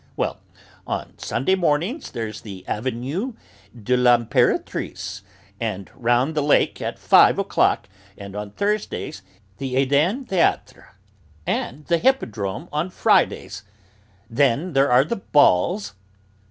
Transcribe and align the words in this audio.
Well, 0.15 0.39
on 0.87 1.13
Sunday 1.19 1.53
mornings 1.53 2.09
there's 2.09 2.41
the 2.41 2.65
Avenue 2.67 3.33
de 3.83 3.95
l'Impératrice, 3.95 5.21
and 5.59 5.91
round 5.93 6.33
the 6.33 6.41
lake 6.41 6.81
at 6.81 6.97
five 6.97 7.37
o'clock, 7.37 7.87
and 8.17 8.35
on 8.35 8.49
Thursdays 8.49 9.21
the 9.59 9.75
Eden 9.75 10.25
Théâtre, 10.25 10.87
and 11.45 11.85
the 11.85 11.99
Hippodrome 11.99 12.67
on 12.73 12.89
Fridays; 12.89 13.61
then 14.27 14.73
there 14.73 14.91
are 14.91 15.03
the 15.03 15.17
balls..." 15.17 15.93